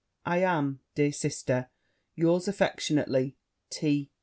I 0.25 0.39
am, 0.39 0.79
dear 0.95 1.11
sister, 1.11 1.69
yours 2.15 2.47
affectionately, 2.47 3.37
T. 3.69 4.09